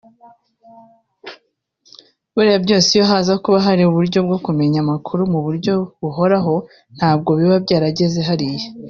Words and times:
Biriya 2.35 2.59
byose 2.65 2.87
iyo 2.95 3.05
haza 3.11 3.33
kuba 3.43 3.57
hari 3.67 3.81
uburyo 3.89 4.19
bwo 4.25 4.37
kumenya 4.45 4.77
amakuru 4.81 5.21
mu 5.33 5.39
buryo 5.45 5.73
buhoraho 6.01 6.55
ntabwo 6.97 7.29
biba 7.39 7.57
byarageze 7.65 8.19
hariya 8.29 8.67